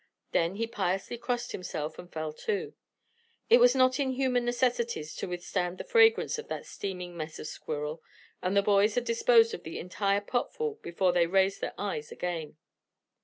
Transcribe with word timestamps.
Then 0.31 0.55
he 0.55 0.65
piously 0.65 1.19
crossed 1.19 1.51
himself 1.51 1.99
and 1.99 2.11
fell 2.11 2.33
to. 2.33 2.73
It 3.51 3.59
was 3.59 3.75
not 3.75 3.99
in 3.99 4.13
human 4.13 4.43
necessities 4.43 5.13
to 5.17 5.27
withstand 5.27 5.77
the 5.77 5.83
fragrance 5.83 6.39
of 6.39 6.47
that 6.47 6.65
steaming 6.65 7.15
mess 7.15 7.37
of 7.37 7.45
squirrel, 7.45 8.01
and 8.41 8.57
the 8.57 8.63
boys 8.63 8.95
had 8.95 9.05
disposed 9.05 9.53
of 9.53 9.61
the 9.61 9.77
entire 9.77 10.21
potful 10.21 10.79
before 10.81 11.11
they 11.11 11.27
raised 11.27 11.61
their 11.61 11.75
eyes 11.77 12.11
again. 12.11 12.57